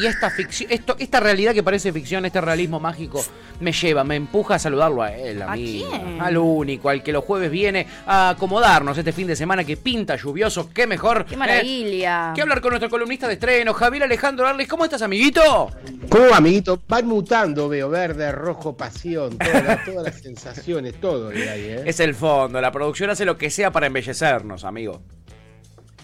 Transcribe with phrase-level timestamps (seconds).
[0.00, 3.24] Y esta ficción, esto, esta realidad que parece ficción, este realismo mágico,
[3.60, 6.20] me lleva, me empuja a saludarlo a él, a, ¿A mí, quién?
[6.20, 10.16] al único, al que los jueves viene a acomodarnos este fin de semana que pinta
[10.16, 11.24] lluvioso, qué mejor.
[11.26, 12.32] ¡Qué eh, maravilla!
[12.34, 14.68] que hablar con nuestro columnista de estreno, Javier Alejandro Arles.
[14.68, 15.70] ¿Cómo estás, amiguito?
[16.08, 16.80] ¿Cómo, amiguito?
[16.88, 21.82] Van mutando, veo, verde, rojo, pasión, todas las, todas las sensaciones, todo que hay, ¿eh?
[21.86, 25.02] Es el fondo, la producción hace lo que sea para embellecernos, amigo.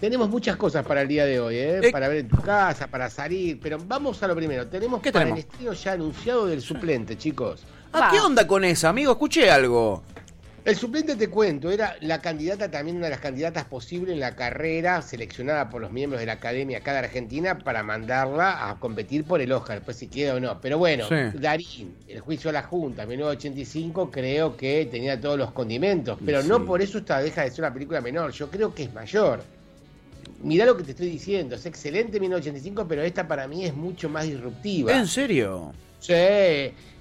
[0.00, 1.80] Tenemos muchas cosas para el día de hoy, ¿eh?
[1.82, 1.90] Eh.
[1.92, 4.66] Para ver en tu casa, para salir, pero vamos a lo primero.
[4.66, 5.44] Tenemos ¿Qué para tenemos?
[5.44, 7.64] el estreno ya anunciado del suplente, chicos.
[7.92, 8.10] Ah.
[8.12, 9.12] ¿Qué onda con esa, amigo?
[9.12, 10.02] Escuché algo.
[10.66, 14.34] El suplente, te cuento, era la candidata, también una de las candidatas posibles en la
[14.34, 19.22] carrera seleccionada por los miembros de la Academia acá de Argentina para mandarla a competir
[19.24, 20.60] por el Oscar, después si queda o no.
[20.60, 21.14] Pero bueno, Sí.
[21.38, 26.48] Darín, el juicio a la Junta, 1985, creo que tenía todos los condimentos, pero Sí.
[26.48, 29.42] no por eso esta deja de ser una película menor, yo creo que es mayor.
[30.42, 34.08] Mirá lo que te estoy diciendo, es excelente 1985, pero esta para mí es mucho
[34.08, 34.92] más disruptiva.
[34.92, 35.72] ¿En serio?
[35.98, 36.12] Sí,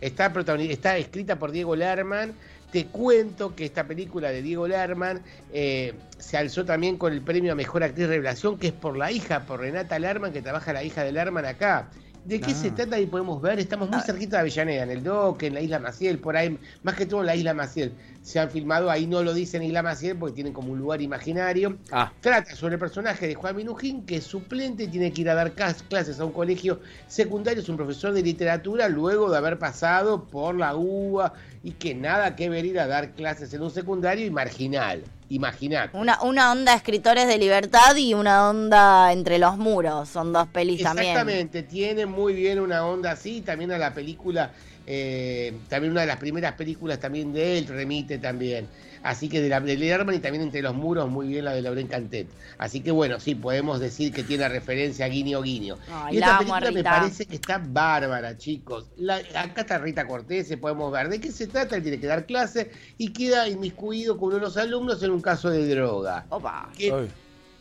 [0.01, 2.33] está, está escrita por Diego Lerman.
[2.71, 5.21] Te cuento que esta película de Diego Lerman
[5.53, 9.11] eh, se alzó también con el premio a Mejor Actriz Revelación, que es por la
[9.11, 11.89] hija, por Renata Lerman, que trabaja la hija de Lerman acá.
[12.25, 12.55] ¿De qué Ah.
[12.55, 12.95] se trata?
[12.95, 16.17] Ahí podemos ver, estamos muy cerquita de Avellaneda, en el Doque, en la Isla Maciel,
[16.17, 17.93] por ahí, más que todo en la Isla Maciel.
[18.23, 21.77] Se han filmado, ahí no lo dicen Isla Maciel porque tienen como un lugar imaginario.
[21.91, 25.29] Ah, Trata sobre el personaje de Juan Minujín, que es suplente y tiene que ir
[25.29, 29.59] a dar clases a un colegio secundario, es un profesor de literatura, luego de haber
[29.59, 31.31] pasado por la UBA
[31.63, 35.03] y que nada que ver ir a dar clases en un secundario y marginal.
[35.29, 35.97] Imaginate.
[35.97, 40.07] Una, una onda escritores de libertad y una onda entre los muros.
[40.09, 41.09] Son dos pelis también.
[41.09, 44.51] Exactamente, tiene muy bien una onda así, también a la película,
[44.85, 48.67] eh, también una de las primeras películas también de él remite también.
[49.05, 51.61] Así que de la de Lerman y también entre los muros muy bien la de
[51.61, 52.27] Lauren Cantet.
[52.57, 55.77] Así que bueno, sí, podemos decir que tiene referencia a Guiño Guiño.
[55.91, 58.87] Ay, y la esta película me parece que está bárbara, chicos.
[58.97, 62.25] La- acá está Rita Cortés, podemos ver de qué se trata, él tiene que dar
[62.25, 66.25] clase y queda inmiscuido con uno de los alumnos en un caso de droga.
[66.29, 66.69] Opa.
[66.75, 67.07] Que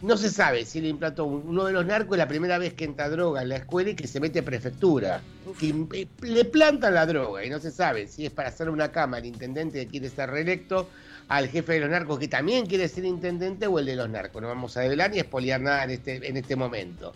[0.01, 2.85] no se sabe si le implantó un- uno de los narcos la primera vez que
[2.85, 5.21] entra droga en la escuela y que se mete a prefectura.
[5.61, 8.91] Que eh, le plantan la droga y no se sabe si es para hacer una
[8.93, 10.89] cama el intendente que quiere ser reelecto,
[11.29, 14.43] al jefe de los narcos que también quiere ser intendente o el de los narcos.
[14.43, 17.15] No vamos a develar ni espoliar nada en este, en este momento.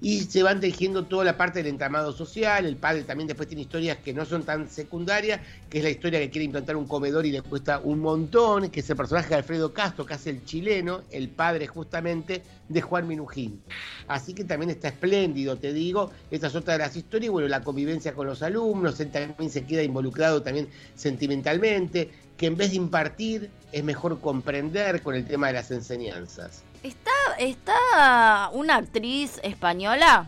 [0.00, 2.64] Y se van tejiendo toda la parte del entramado social.
[2.64, 6.20] El padre también después tiene historias que no son tan secundarias, que es la historia
[6.20, 9.34] que quiere implantar un comedor y le cuesta un montón, que es el personaje de
[9.36, 13.60] Alfredo Castro, que hace el chileno, el padre justamente de Juan Minujín.
[14.06, 16.10] Así que también está espléndido, te digo.
[16.30, 17.32] Esta es otra de las historias.
[17.32, 22.10] Bueno, la convivencia con los alumnos, él también se queda involucrado también sentimentalmente,
[22.40, 26.62] que en vez de impartir, es mejor comprender con el tema de las enseñanzas.
[26.82, 30.26] ¿Está, ¿Está una actriz española?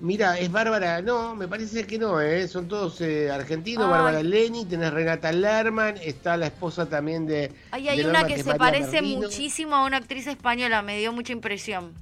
[0.00, 2.48] Mira, es Bárbara, no, me parece que no, ¿eh?
[2.48, 3.90] son todos eh, argentinos, Ay.
[3.90, 7.52] Bárbara Leni, tenés Renata Lerman, está la esposa también de...
[7.70, 9.20] Ay, hay de una Lerman, que se María parece Merlino.
[9.24, 10.80] muchísimo a una actriz española.
[10.80, 11.92] Me dio mucha impresión.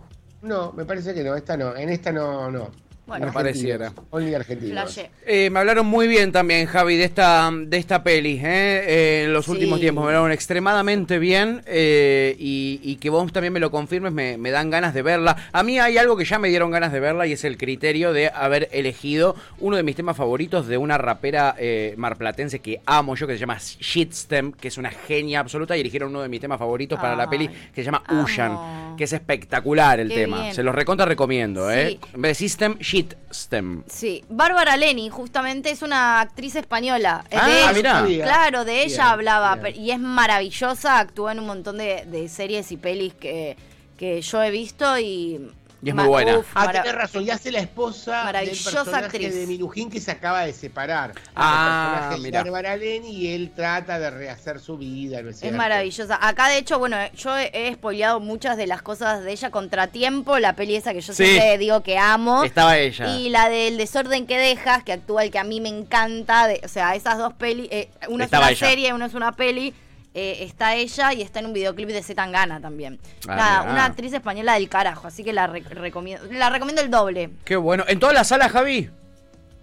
[0.42, 2.70] No, me parece que no, esta no, en esta no, no.
[3.06, 3.92] Bueno, Me pareciera.
[4.10, 4.98] Only argentinos.
[5.26, 8.40] Eh, me hablaron muy bien también, Javi, de esta, de esta peli.
[8.42, 8.42] ¿eh?
[8.44, 9.50] Eh, en los Sí.
[9.50, 14.10] últimos tiempos me hablaron extremadamente bien eh, y, y que vos también me lo confirmes,
[14.12, 15.36] me, me dan ganas de verla.
[15.52, 18.14] A mí hay algo que ya me dieron ganas de verla y es el criterio
[18.14, 23.16] de haber elegido uno de mis temas favoritos de una rapera eh, marplatense que amo
[23.16, 26.40] yo, que se llama Shitstem, que es una genia absoluta y eligieron uno de mis
[26.40, 28.02] temas favoritos para la peli que se llama.
[28.22, 30.40] Ushan, que es espectacular el Qué tema.
[30.42, 30.54] bien.
[30.54, 31.98] Se los recontra recomiendo, ¿eh?
[32.02, 32.08] Sí.
[32.14, 33.82] En vez de System, Shitstem.
[33.88, 37.24] Sí, Bárbara Leni, justamente es una actriz española.
[37.30, 38.04] Es Ah, mirá.
[38.24, 39.76] Claro, de ella Bien, hablaba bien.
[39.80, 43.56] y es maravillosa, actúa en un montón de, de series y pelis que,
[43.96, 45.50] que yo he visto y...
[45.84, 46.40] Y es muy buena.
[46.54, 49.34] Ah, mara- tenés razón, y hace la esposa del personaje actriz.
[49.34, 51.12] de Minujín que se acaba de separar.
[51.36, 56.18] Ah, el personaje Bárbara Leni y él trata de rehacer su vida, ¿no es maravillosa.
[56.26, 59.50] Acá, de hecho, bueno, yo he, he spoileado muchas de las cosas de ella.
[59.50, 61.24] Contratiempo, la peli esa que yo Sí.
[61.26, 62.44] siempre digo que amo.
[62.44, 63.16] Estaba ella.
[63.16, 66.46] Y la del desorden que dejas, que actúa el que a mí me encanta.
[66.48, 67.68] de- o sea, esas dos pelis.
[67.70, 68.74] Eh, una Estaba es una ella.
[68.74, 69.74] serie, una es una peli.
[70.14, 72.98] Eh, está ella y está en un videoclip de Zetangana también.
[73.28, 73.72] Ah, Nada, mirá.
[73.72, 76.24] una actriz española del carajo, así que la re- recomiendo.
[76.32, 77.30] La recomiendo el doble.
[77.44, 77.84] Qué bueno.
[77.88, 78.90] ¿En todas las salas, Javi?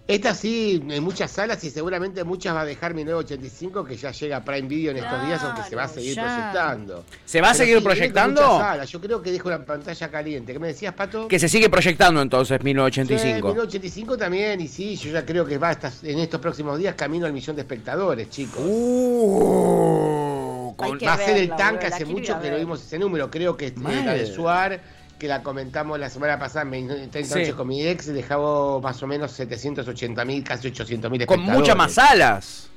[0.08, 4.38] Esta sí, en muchas salas y seguramente muchas va a dejar 1985 que ya llega
[4.38, 6.24] a Prime Video en estos días, aunque se va a seguir ya.
[6.24, 7.04] proyectando.
[7.24, 8.42] ¿Se va a Pero seguir sí, proyectando?
[8.42, 8.90] muchas salas.
[8.90, 10.52] Yo creo que dejo la pantalla caliente.
[10.52, 11.28] ¿Qué me decías, Pato?
[11.28, 13.46] Que se sigue proyectando entonces, Sí, 1985.
[13.48, 17.24] 1985 también, y sí, yo ya creo que va hasta en estos próximos días camino
[17.24, 18.60] al millón de espectadores, chicos.
[18.60, 20.31] Uh,
[20.88, 23.30] con- Va a ser el tanque, hace mucho que no vimos ese número.
[23.30, 24.80] Creo que la de Suar,
[25.18, 27.38] que la comentamos la semana pasada en 30 Sí.
[27.40, 31.76] noches con mi ex, dejaba más o menos 780 mil, casi 800 mil con muchas
[31.76, 32.68] más alas.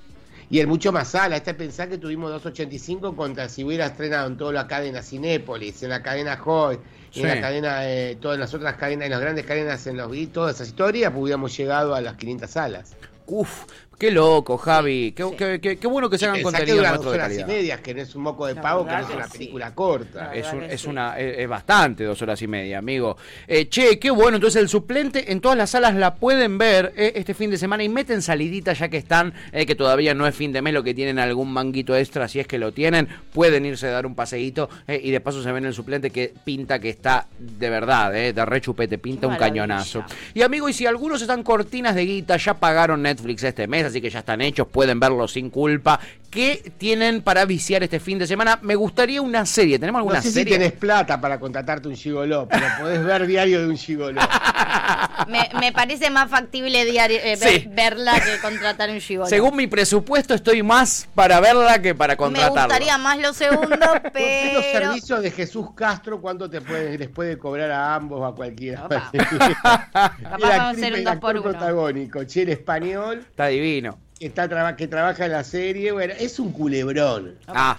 [0.47, 1.37] Y el mucho más sala.
[1.37, 5.89] Este pensar que tuvimos 285 contra si hubiera estrenado en toda la cadena Cinépolis, en
[5.89, 6.77] la cadena Hoy,
[7.09, 7.21] Sí.
[7.21, 10.27] en la cadena, eh, todas las otras cadenas, en las grandes cadenas, en los vi-
[10.27, 12.93] todas esas historias, pues hubiéramos llegado a las 500 salas.
[13.25, 13.63] Uf,
[13.97, 15.11] qué loco, Javi.
[15.13, 15.29] Qué, Sí.
[15.37, 17.47] qué- qué- qué bueno que se hagan contenido dos horas y calidad.
[17.47, 19.37] media, que no es un moco de pavo, que no es una sí.
[19.37, 20.33] película corta.
[20.33, 20.87] Es, un- es sí.
[20.89, 23.17] una, es, es bastante, dos horas y media, amigo.
[23.47, 24.37] Eh, che, qué bueno.
[24.37, 27.83] Entonces, el suplente en todas las salas la pueden ver eh, este fin de semana
[27.83, 30.83] y meten salidita ya que están, eh, que todavía no es fin de mes, lo
[30.83, 34.15] que tienen algún manguito extra, si es que lo tienen, pueden irse a dar un
[34.15, 38.15] paseíto eh, y de paso se ven el suplente que pinta que está de verdad,
[38.15, 40.03] eh, de re chupete, pinta un cañonazo.
[40.33, 44.01] Y amigo, y si algunos están cortinas de guita, ya pagaron Netflix este mes, así
[44.01, 45.99] que ya están hechos, pueden verlo sin culpa.
[46.35, 48.59] ¿Qué tienen para viciar este fin de semana?
[48.61, 49.79] Me gustaría una serie.
[49.79, 50.57] ¿Tenemos alguna No sé si serie?
[50.57, 54.19] tenés plata para contratarte un gigoló, pero podés ver diario de un gigoló.
[55.29, 57.69] Me, me parece más factible diario, eh, ver- Sí.
[57.71, 59.29] verla que contratar un gigolo.
[59.29, 62.63] Según mi presupuesto, estoy más para verla que para Me contratarla.
[62.65, 64.87] gustaría más lo segundo, ¿Por qué los pero...
[64.87, 68.87] servicios de Jesús Castro cuánto te puede, les puede cobrar a ambos o a cualquiera?
[68.89, 71.43] Capaz vamos a hacer un dos por uno.
[71.43, 73.97] protagónico, che, el español, Está divino.
[74.19, 77.35] Que, está, traba- que trabaja en la serie, bueno, es un culebrón.
[77.47, 77.77] Ah,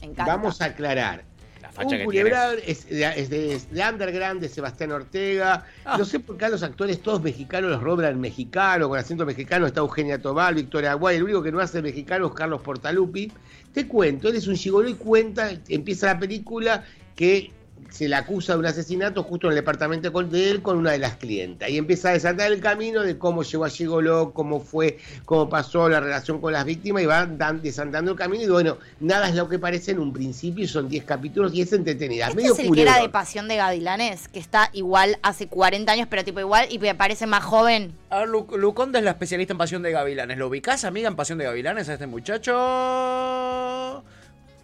[0.00, 0.36] encanta.
[0.36, 1.24] Vamos a aclarar.
[1.60, 5.64] la facha Un que culebrón es de, es de- es de Underground, de Sebastián Ortega.
[5.84, 5.96] Ah.
[5.98, 9.66] No sé por qué a los actores todos mexicanos los robran mexicano, con acento mexicano.
[9.66, 11.16] Está Eugenia Tobal, Victoria Aguay.
[11.16, 13.32] El único que no hace mexicano es Carlos Portalupi.
[13.72, 16.84] Te cuento, él es un gigolo y cuenta, empieza la película
[17.14, 17.50] que
[17.90, 20.90] se le acusa de un asesinato justo en el departamento con- de él con una
[20.92, 21.70] de las clientas.
[21.70, 25.88] Y empieza a desatar el camino de cómo llegó a Gigolo, cómo fue, cómo pasó
[25.88, 28.42] la relación con las víctimas y va dan- desandando el camino.
[28.44, 31.62] Y bueno, nada es lo que parece en un principio y son 10 capítulos y
[31.62, 32.24] es entretenida.
[32.26, 33.08] Este medio es el que era de.
[33.08, 37.26] Pasión de Gavilanes, que está igual hace 40 años, pero tipo igual y me parece
[37.26, 37.92] más joven.
[38.10, 40.36] A ver, Lu- Luconda es la especialista en Pasión de Gavilanes.
[40.36, 42.52] ¿Lo ubicás, amiga, en Pasión de Gavilanes a este muchacho?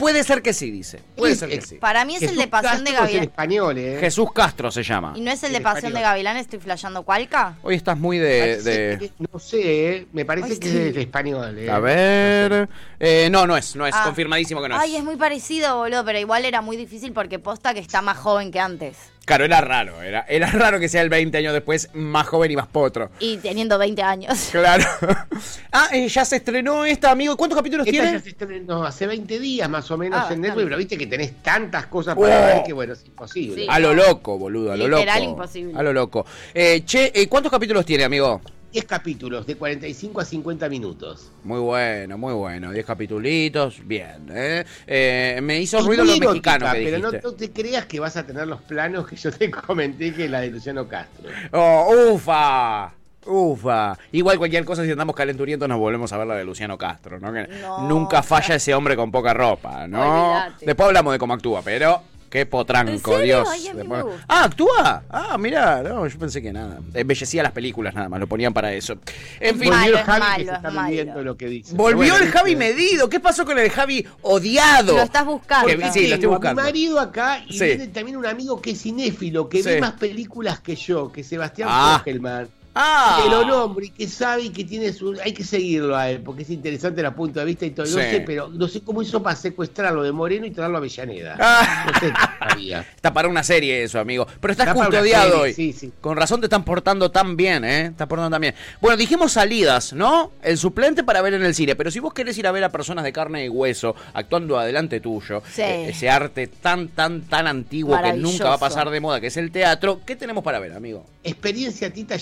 [0.02, 0.98] Puede ser que sí, dice.
[1.16, 1.76] Puede ser que sí.
[1.76, 3.98] Para mí es el de Pasión de Castro es el español, ¿eh?
[4.00, 5.12] Jesús Castro se llama.
[5.14, 6.10] ¿Y no es el de El Pasión de español.
[6.10, 6.42] Gavilanes?
[6.42, 7.56] ¿Estoy flasheando Cualca?
[7.62, 8.40] Hoy estás muy de...
[8.40, 10.06] Parece de- que- no sé, ¿eh?
[10.12, 10.76] me parece Ay, que sí.
[10.76, 11.56] es de español.
[11.56, 11.70] ¿eh?
[11.70, 12.68] A ver...
[12.98, 13.94] eh, no, no es, no es.
[13.96, 14.02] Ah.
[14.04, 14.80] Confirmadísimo que no es.
[14.82, 18.18] Ay, es muy parecido, boludo, pero igual era muy difícil porque posta que está más
[18.18, 18.96] joven que antes.
[19.24, 20.02] Claro, era raro.
[20.02, 23.10] Era, era raro que sea el 20 años después más joven y más potro.
[23.20, 24.48] Y teniendo 20 años.
[24.50, 24.84] Claro.
[25.72, 27.36] ah, eh, ya se estrenó esta, amigo.
[27.36, 28.18] ¿Cuántos capítulos Esta tiene?
[28.18, 31.06] ya se estrenó hace 20 días más o menos Ah, en Netflix, pero viste que
[31.06, 32.46] tenés tantas cosas para Oh.
[32.46, 33.62] ver que bueno, es imposible.
[33.62, 33.66] Sí.
[33.70, 35.30] A lo loco, boludo, a lo Literal, loco.
[35.32, 35.78] imposible.
[35.78, 36.26] A lo loco.
[36.52, 38.40] Eh, che, eh, ¿cuántos capítulos tiene, amigo?
[38.72, 41.30] 10 capítulos de 45 a 50 minutos.
[41.44, 42.72] Muy bueno, muy bueno.
[42.72, 44.28] 10 capitulitos, bien.
[44.30, 44.64] ¿eh?
[44.86, 47.28] Eh, me hizo Es ruido lo erótica, mexicano que pero no, dijiste.
[47.28, 50.40] no te creas que vas a tener los planos que yo te comenté que la
[50.40, 51.28] de Luciano Castro.
[51.52, 52.92] Oh, ufa.
[53.24, 53.96] Ufa.
[54.10, 57.32] Igual cualquier cosa, si andamos calenturientos, nos volvemos a ver la de Luciano Castro, ¿no?
[57.32, 57.86] Que No.
[57.88, 60.34] nunca falla ese hombre con poca ropa, ¿no?
[60.60, 63.18] Después hablamos de cómo actúa, pero qué potranco.
[63.18, 63.46] Dios.
[63.50, 64.24] Ay, a mí Después- me gusta.
[64.26, 65.02] Ah, ¿actúa?
[65.10, 66.78] Ah, mira, no, yo pensé que nada.
[66.94, 68.94] Embellecía las películas nada más, lo ponían para eso.
[69.38, 70.88] En fin, Volvió el Javi malo, que se es está malo.
[70.88, 71.74] midiendo lo que dice.
[71.76, 72.72] volvió el Javi viste.
[72.74, 73.08] medido.
[73.10, 74.96] ¿Qué pasó con el Javi odiado?
[74.96, 75.68] Lo estás buscando.
[75.68, 76.62] Que- sí, lo estoy buscando.
[76.62, 77.64] A mi marido acá y Sí.
[77.66, 79.68] viene también un amigo que es cinéfilo, que Sí.
[79.68, 81.96] ve más películas que yo, que Sebastián Ah.
[81.98, 82.48] Fogelman.
[82.74, 83.20] Ah.
[83.22, 85.18] Que lo nombre y que sabe y que tiene su.
[85.22, 87.84] Hay que seguirlo a él, porque es interesante el punto de vista y todo.
[87.86, 87.98] No Sí.
[88.00, 91.36] sé, pero no sé cómo hizo para secuestrarlo de Moreno y traerlo a Avellaneda.
[91.38, 91.86] Ah.
[91.92, 92.80] No sé todavía.
[92.96, 94.26] Está para una serie eso, amigo.
[94.40, 95.52] Pero estás Está custodiado hoy.
[95.52, 95.92] sí, sí.
[96.00, 97.86] Con razón te están portando tan bien, ¿eh?
[97.86, 98.54] Estás portando tan bien.
[98.80, 100.32] Bueno, dijimos salidas, ¿no?
[100.42, 101.76] El suplente para ver en el cine.
[101.76, 105.00] Pero si vos querés ir a ver a personas de carne y hueso actuando adelante
[105.00, 105.62] tuyo, Sí.
[105.62, 109.26] eh, ese arte tan, tan, tan antiguo que nunca va a pasar de moda, que
[109.26, 111.04] es el teatro, ¿qué tenemos para ver, amigo?
[111.24, 112.16] Experiencia Tita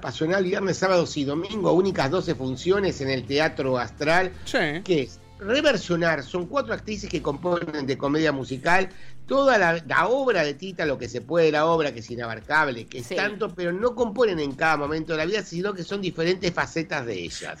[0.00, 4.32] Pasional, viernes, sábados y domingo, únicas 12 funciones en el Teatro Astral.
[4.44, 4.58] Sí.
[4.84, 8.88] que es reversionar, son cuatro actrices que componen de comedia musical
[9.26, 12.10] toda la, la obra de Tita, lo que se puede de la obra, que es
[12.10, 13.16] inabarcable, que es Sí.
[13.16, 17.04] tanto, pero no componen en cada momento de la vida, sino que son diferentes facetas
[17.06, 17.58] de ellas.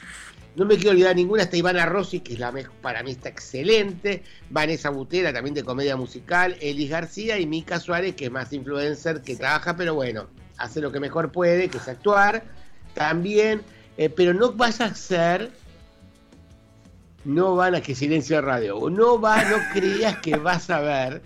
[0.54, 3.30] No me quiero olvidar ninguna, está Ivana Rossi, que es la mejor, para mí está
[3.30, 8.52] excelente, Vanessa Butera, también de comedia musical, Elis García y Mica Suárez, que es más
[8.52, 10.28] influencer, que trabaja, pero bueno,
[10.62, 12.44] hace lo que mejor puede, que es actuar,
[12.94, 13.62] también,
[13.96, 15.50] eh, pero no vas a ser
[17.24, 18.90] no van a que silencio de radio.
[18.90, 21.22] No va, no creas que vas a ver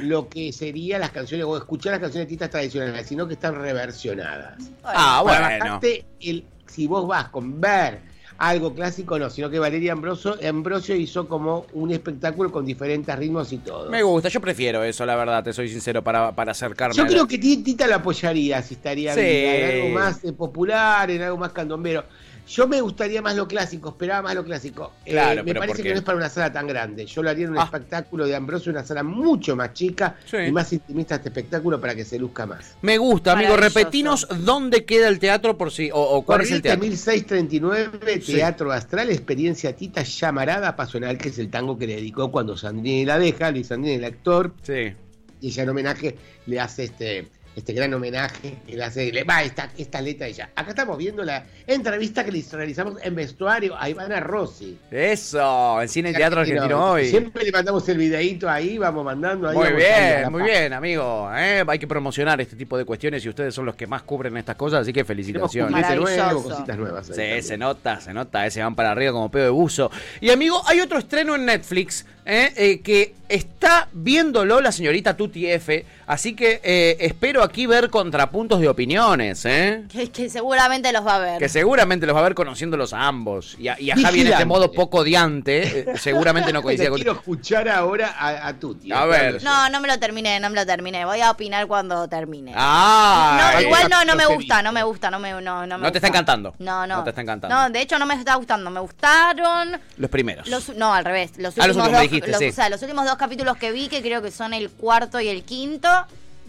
[0.00, 3.54] lo que serían las canciones o escuchar las canciones de titas tradicionales, sino que están
[3.54, 4.62] reversionadas.
[4.84, 5.64] Ah, Para bueno.
[5.64, 8.09] bajarte el, si vos vas con ver
[8.40, 13.52] algo clásico, no, sino que Valeria Ambrosio, Ambrosio hizo como un espectáculo con diferentes ritmos
[13.52, 13.90] y todo.
[13.90, 16.94] Me gusta, yo prefiero eso, la verdad, te soy sincero, para, para acercarme.
[16.96, 19.20] Yo a la- creo que Ti- Tita la apoyaría si estaría Sí.
[19.20, 22.04] bien, en algo más popular, en algo más candombero.
[22.50, 24.92] Yo me gustaría más lo clásico, esperaba más lo clásico.
[25.04, 27.06] Eh, Claro, me pero parece ¿por que no es para una sala tan grande.
[27.06, 27.62] Yo lo haría en un Ah.
[27.64, 30.36] espectáculo de Ambrosio, una sala mucho más chica Sí.
[30.48, 32.74] y más intimista este espectáculo para que se luzca más.
[32.82, 33.56] Me gusta, amigo.
[33.56, 35.90] Repetinos dónde queda el teatro por si.
[35.92, 36.80] O, o cuál es el teatro.
[36.80, 38.34] 1639, Sí.
[38.34, 43.04] Teatro Astral, experiencia Tita Llamarada Pasional, que es el tango que le dedicó cuando Sandrini
[43.04, 44.92] la deja, Luis Sandrini, el actor, Sí.
[45.40, 46.16] y ella en homenaje
[46.46, 50.32] le hace este este gran homenaje que le hace le va esta, esta letra de
[50.32, 50.50] ella.
[50.54, 54.78] Acá estamos viendo la entrevista que les realizamos en vestuario a Ivana Rossi.
[54.90, 57.08] Eso, en Cine y Teatro Argentino hoy.
[57.08, 59.56] Siempre le mandamos el videíto ahí, vamos mandando ahí.
[59.56, 60.50] Muy bien, muy paz.
[60.50, 61.30] bien, amigo.
[61.36, 61.64] ¿eh?
[61.66, 64.56] Hay que promocionar este tipo de cuestiones y ustedes son los que más cubren estas
[64.56, 65.96] cosas, así que felicitaciones.
[65.96, 67.06] nuevo, cositas nuevas.
[67.06, 67.42] Sí, también.
[67.42, 69.90] se nota, se nota, eh, se van para arriba como pedo de buzo.
[70.20, 75.50] Y amigo, hay otro estreno en Netflix eh, eh, que está viéndolo la señorita Tuti
[75.50, 76.96] F, así que eh,
[77.42, 79.84] aquí ver contrapuntos de opiniones, ¿eh?
[79.90, 81.38] Que, que seguramente los va a ver.
[81.38, 83.56] Que seguramente los va a ver conociéndolos a ambos.
[83.58, 86.90] Y a, y a Javi en este modo poco odiante, eh, seguramente no coincide Te
[86.90, 86.96] con...
[86.96, 88.92] quiero escuchar ahora a, a Tuti.
[88.92, 89.42] A ver.
[89.42, 91.04] No, no me lo terminé, no me lo terminé.
[91.04, 92.52] Voy a opinar cuando termine.
[92.56, 95.78] Ah, no, eh, igual no, no me gusta, no me gusta, no me, no, no
[95.78, 96.54] me No te está encantando.
[96.58, 96.96] No, no.
[96.98, 97.54] No te está encantando.
[97.56, 98.70] No, de hecho no me está gustando.
[98.70, 100.46] Me gustaron los primeros.
[100.48, 101.32] los, no, al revés.
[101.38, 102.48] Los Ah, los últimos últimos dos, me dijiste, los- sí.
[102.48, 105.28] o sea, los últimos dos capítulos que vi, que creo que son el cuarto y
[105.28, 105.88] el quinto,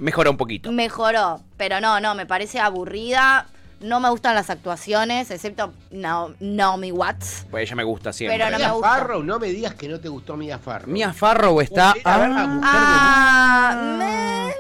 [0.01, 0.71] Mejora un poquito.
[0.71, 1.39] mejoró.
[1.57, 3.45] Pero no, no, me parece aburrida.
[3.79, 7.45] No me gustan las actuaciones, excepto Nao- Naomi Watts.
[7.49, 8.37] Pues ella me gusta siempre.
[8.37, 8.89] Pero no Mia me gusta.
[8.89, 10.91] Farrow, no me digas que no te gustó Mia Farrow.
[10.91, 11.95] Mia Farrow está...
[12.03, 14.51] A ver a Ah, Ah, me-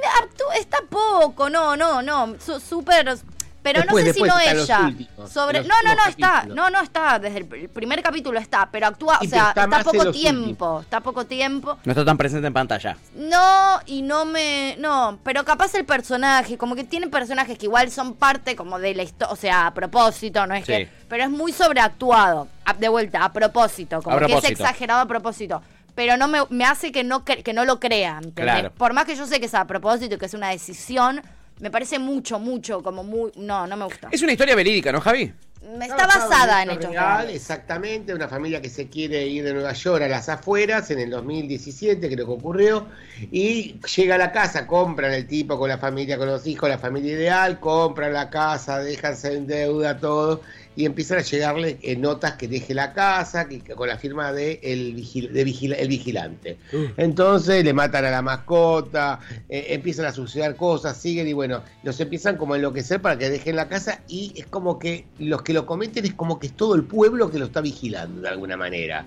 [0.59, 3.17] está poco, no, no, no, su- súper,
[3.63, 4.79] pero Después, no sé si no ella.
[4.87, 6.55] últimos, sobre, no, no, no está, capítulos.
[6.55, 9.63] no, no está, desde el pr- primer capítulo está, pero actúa, Sí, o pero sea,
[9.63, 10.83] está poco tiempo, últimos.
[10.83, 11.77] está poco tiempo.
[11.83, 12.97] no está tan presente en pantalla.
[13.15, 14.75] No, y no me.
[14.79, 18.95] No, pero capaz el personaje, como que tiene personajes que igual son parte como de
[18.95, 20.71] la historia, o sea, a propósito, no es Sí.
[20.73, 20.89] que.
[21.07, 25.05] Pero es muy sobreactuado, a- de vuelta, a propósito, como A que es exagerado a
[25.07, 25.61] propósito.
[25.93, 28.23] Pero no me, me hace que no, cre- que no lo crean.
[28.23, 28.55] ¿entendés?
[28.55, 28.71] Claro.
[28.71, 31.21] Por más que yo sé que es a propósito y que es una decisión,
[31.61, 33.31] me parece mucho, mucho, como muy.
[33.35, 34.09] No, no me gusta.
[34.11, 35.31] Es una historia verídica, ¿no, Javi?
[35.77, 37.35] Me está basada en hecho hechos real, reales.
[37.35, 41.11] Exactamente, una familia que se quiere ir de Nueva York a las afueras en el
[41.11, 42.87] 2017, creo que ocurrió,
[43.31, 46.79] y llega a la casa, compran el tipo con la familia, con los hijos, la
[46.79, 50.41] familia ideal, compran la casa, dejanse en deuda, todo,
[50.75, 54.31] y empiezan a llegarle eh, notas que deje la casa, que, que con la firma
[54.31, 56.57] de el, vigil- de vigila- el vigilante.
[56.97, 61.99] Entonces le matan a la mascota, eh, empiezan a suceder cosas, siguen y bueno, los
[61.99, 65.53] empiezan como a enloquecer para que dejen la casa y es como que los que
[65.53, 68.55] lo cometen es como que es todo el pueblo que lo está vigilando de alguna
[68.55, 69.05] manera.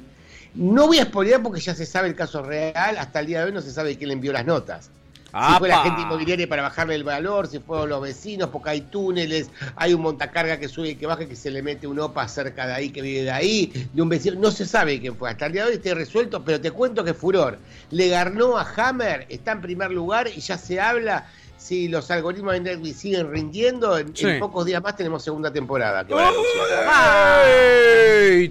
[0.55, 3.47] No voy a spoilear porque ya se sabe el caso real, hasta el día de
[3.47, 4.91] hoy no se sabe quién le envió las notas.
[5.35, 5.85] Si fue la ¡Apa!
[5.85, 10.01] gente inmobiliaria para bajarle el valor, si fueron los vecinos, porque hay túneles, hay un
[10.03, 12.91] montacarga que sube y que baja, que se le mete un OPA cerca de ahí,
[12.91, 14.39] que vive de ahí, de un vecino.
[14.41, 15.31] No se sabe quién fue.
[15.31, 17.59] Hasta el día de hoy está resuelto, pero te cuento que furor.
[17.91, 21.27] Le ganó a Hammer, está en primer lugar y ya se habla.
[21.57, 24.27] Si los algoritmos de Netflix siguen rindiendo, en, Sí.
[24.27, 26.07] en pocos días más tenemos segunda temporada.
[26.07, 26.27] que van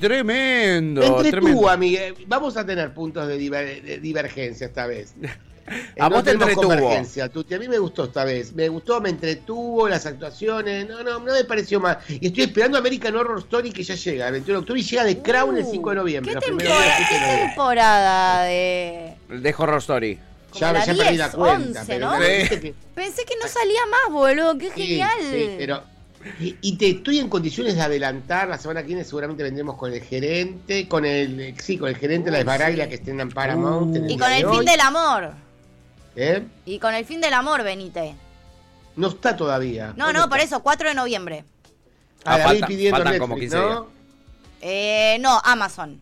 [0.07, 1.01] Tremendo.
[1.01, 1.69] Me entretuvo, tremendo.
[1.69, 2.01] amiga.
[2.27, 5.13] Vamos a tener puntos de, diver- de divergencia esta vez.
[5.98, 6.75] A vos te tenemos entretuvo.
[6.75, 7.53] convergencia, Tuti.
[7.53, 8.51] A mí me gustó esta vez.
[8.53, 10.86] Me gustó, me entretuvo, las actuaciones.
[10.89, 12.00] No, no, no me pareció mal.
[12.10, 14.25] Y estoy esperando American Horror Story que ya llega.
[14.27, 16.33] El 21 de octubre y llega de Crown el 5 de noviembre.
[16.36, 17.45] Uh, ¿Qué, temporada, de qué noviembre.
[17.48, 19.13] temporada de.?
[19.29, 20.19] De Horror Story.
[20.50, 21.79] Como Ya, la ya perdí 10, la cuenta.
[21.79, 22.19] 11, pero ¿no?
[22.19, 22.31] me Sí.
[22.33, 24.57] dijiste que- Pensé que no salía más, boludo.
[24.57, 25.10] Qué Sí, genial.
[25.31, 25.92] sí, pero.
[26.39, 28.47] Y y te estoy en condiciones de adelantar.
[28.47, 31.55] La semana que viene seguramente vendremos con el gerente, con el.
[31.59, 33.95] Sí, con el gerente de la Esbaraglia que estén en Paramount.
[33.95, 34.57] en Y con de el hoy.
[34.57, 35.33] fin del amor.
[36.15, 36.43] ¿Eh?
[36.65, 38.15] Y con el fin del amor, venite.
[38.95, 39.93] No está todavía.
[39.97, 41.43] No, ¿Dónde no, por eso, 4 de noviembre.
[42.23, 43.67] Ah, la Ah, falta- pidiendo faltan Netflix, como 15 ¿no?
[43.69, 43.81] días.
[44.61, 45.99] Eh, no, Amazon.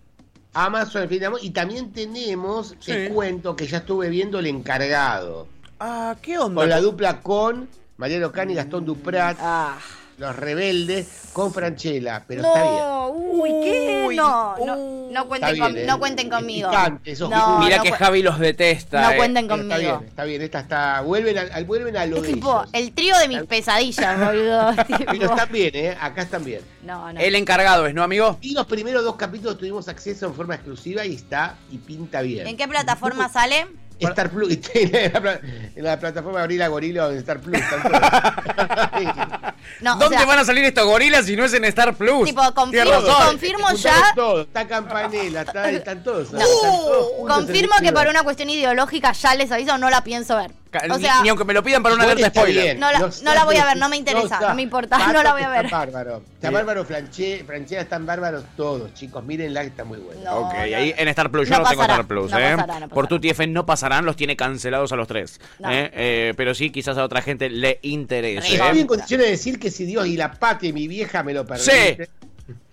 [0.53, 1.39] Amazon, el fin de amor.
[1.41, 3.13] Y también tenemos, te Sí.
[3.13, 5.47] cuento que ya estuve viendo El Encargado.
[5.79, 6.61] Ah, ¿qué onda?
[6.61, 9.77] Con la dupla con Mariano Cani y Gastón Duprat, Ah.
[10.21, 12.23] Los Rebeldes, con Franchella.
[12.27, 12.75] Pero está bien.
[12.75, 14.03] No, uy, ¿qué?
[14.07, 15.11] Uy, No, no, uy.
[15.13, 15.87] no cuenten, con- bien, ¿eh?
[15.87, 16.69] no cuenten conmigo.
[16.69, 19.01] Picante, No, Mira no que Javi los detesta.
[19.01, 19.17] No eh.
[19.17, 19.97] cuenten Pero está conmigo.
[19.97, 20.41] bien, está bien.
[20.43, 21.01] Esta está.
[21.01, 22.69] Vuelven a, al- vuelven a lo Es de tipo, ellos.
[22.73, 24.75] el trío de mis pesadillas, boludo.
[25.11, 25.97] Pero están bien, ¿eh?
[25.99, 26.61] Acá están bien.
[26.83, 27.19] no, no.
[27.19, 28.37] El encargado es, ¿no, amigo?
[28.41, 32.45] Y los primeros dos capítulos tuvimos acceso en forma exclusiva y está y pinta bien.
[32.45, 33.65] ¿En qué plataforma sale?
[33.99, 35.39] Star Plus, en la, pla-
[35.75, 37.55] en la plataforma de Abril a Gorila o en Star Plus.
[37.59, 38.01] están todos.
[39.79, 42.25] No, o ¿Dónde sea- van a salir estos gorilas si no es en Star Plus?
[42.25, 46.31] Tipo, confirmo- ya- todo, está Campanella, está, están todos.
[46.31, 46.39] No.
[46.39, 50.51] están todos Confirmo que por una cuestión ideológica ya les aviso, no la pienso ver.
[50.89, 52.63] O ni- sea, ni, aunque me lo pidan para una alerta está spoiler.
[52.63, 52.79] bien.
[52.79, 54.97] No la- Los no la voy a ver, no me interesa, está- no me importa,
[54.97, 55.71] Pato no la voy a está ver.
[55.71, 56.23] bárbaro.
[56.35, 56.53] Está Sí.
[56.53, 59.23] bárbaro, Franche- Franchella están bárbaros todos, chicos.
[59.23, 60.21] Mírenla, que está muy buena.
[60.23, 61.49] No, ok, no, ahí en Star Plus.
[61.49, 62.55] Yo No no, tengo Star Plus, no ¿eh?
[62.55, 65.39] pasará, no Por tu TF no pasarán, los tiene cancelados a los tres.
[65.59, 65.69] No.
[65.71, 65.91] ¿eh?
[65.93, 68.47] Eh, pero sí, quizás a otra gente le interese.
[68.47, 68.55] Re- ¿eh?
[68.65, 71.33] Estoy en condiciones de decir que si Dios y la patria y mi vieja me
[71.33, 71.69] lo Sí.
[71.71, 72.07] permiten,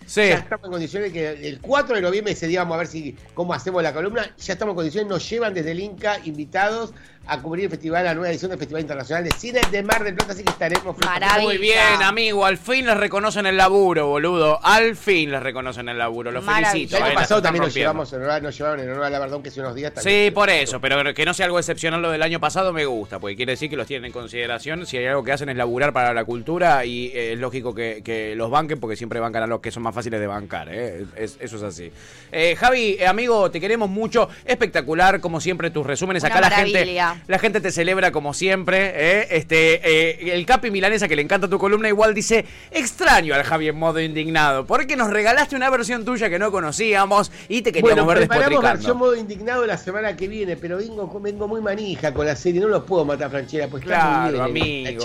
[0.06, 0.20] Sí.
[0.28, 3.14] ya estamos en condiciones que el 4 de noviembre ese día vamos a ver si
[3.34, 4.30] cómo hacemos la columna.
[4.38, 6.94] Ya estamos en condiciones, nos llevan desde el Inca invitados
[7.28, 10.14] a cubrir el festival, la nueva edición del Festival Internacional de Cine de Mar del
[10.14, 11.42] Plata, así que estaremos Maravilla.
[11.42, 12.44] Muy bien, amigo.
[12.46, 14.58] Al fin les reconocen el laburo, boludo.
[14.64, 16.30] Al fin les reconocen el laburo.
[16.30, 16.70] Los Maravilla.
[16.72, 16.96] felicito.
[16.96, 19.42] El año pasado también nos llevamos en honor, nos llevaron en honor a la Verdón
[19.42, 20.26] que hace unos días también.
[20.26, 23.18] Sí, por eso, pero que no sea algo excepcional lo del año pasado me gusta,
[23.18, 24.86] porque quiere decir que los tienen en consideración.
[24.86, 28.02] Si hay algo que hacen es laburar para la cultura y eh, es lógico que,
[28.04, 30.68] que los banquen porque siempre bancan a los que son más fáciles de bancar.
[30.70, 31.04] ¿eh?
[31.16, 31.92] Es- eso es así.
[32.32, 34.28] Eh, Javi, eh, amigo, te queremos mucho.
[34.44, 36.22] Espectacular, como siempre, tus resúmenes.
[36.22, 37.17] Una Acá la gente, maravilla.
[37.26, 38.92] La gente te celebra como siempre.
[38.94, 39.28] ¿eh?
[39.30, 43.68] Este, eh, el Capi Milanesa, que le encanta tu columna, igual dice: Extraño al Javi
[43.68, 48.04] en modo indignado, porque nos regalaste una versión tuya que no conocíamos y te queríamos
[48.04, 48.60] Bueno, ver despotricando.
[48.62, 52.60] versión modo indignado la semana que viene, pero vengo, vengo muy manija con la serie,
[52.60, 55.04] no lo puedo matar, Franchera, pues está Claro, muy bien, amigo.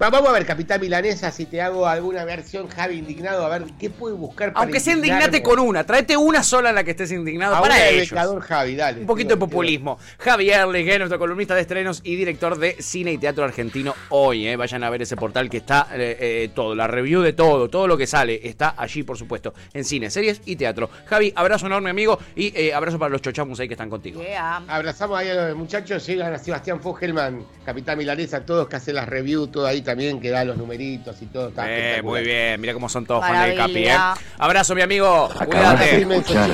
[0.00, 3.64] Va- Vamos a ver, Capitán Milanesa, si te hago alguna versión Javi indignado, a ver
[3.78, 6.90] qué puedo buscar para Aunque sea indignate con una, tráete una sola en la que
[6.92, 8.12] estés indignado para el ellos.
[8.46, 9.00] Javi, dale.
[9.00, 9.98] Un poquito de populismo.
[10.18, 14.46] Javier Legué, nuestro columnista de estrenos y director de cine y teatro argentino hoy.
[14.48, 14.56] eh.
[14.56, 17.86] Vayan a ver ese portal que está eh, eh, todo, la review de todo, todo
[17.86, 20.88] lo que sale está allí, por supuesto, en cine, series y teatro.
[21.06, 24.22] Javi, abrazo enorme, amigo, y eh, abrazo para los chochamus ahí que están contigo.
[24.22, 24.62] Yeah.
[24.68, 29.08] Abrazamos ahí a los muchachos, llegan a Sebastián Fogelman, Capitán Milanesa, todos que hacen las
[29.08, 31.48] reviews, todo ahí también, que da los numeritos y todo.
[31.48, 33.96] Está Eh, muy bien, mira cómo son todos fans del Capi, eh.
[34.38, 35.24] Abrazo, mi amigo.
[35.38, 35.96] Acabas de Cuídate.
[35.96, 36.16] Firme.
[36.16, 36.50] escuchar.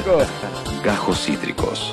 [0.84, 1.92] Gajos Cítricos.